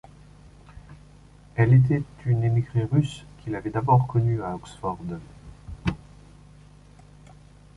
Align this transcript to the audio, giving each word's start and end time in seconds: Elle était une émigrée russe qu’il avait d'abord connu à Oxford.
Elle 1.55 1.75
était 1.75 2.01
une 2.25 2.43
émigrée 2.43 2.85
russe 2.85 3.23
qu’il 3.39 3.53
avait 3.53 3.69
d'abord 3.69 4.07
connu 4.07 4.41
à 4.41 4.55
Oxford. 4.55 4.97